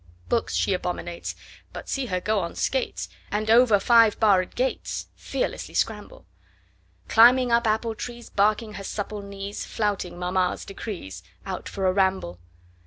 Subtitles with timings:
[0.29, 1.35] Books she abominates,
[1.73, 6.25] But see her go on skates, And over five barr'd gatesFearlessly scramble!
[7.07, 12.39] Climbing up apple trees, Barking her supple knees, Flouting mamma's decrees, Out for a ramble.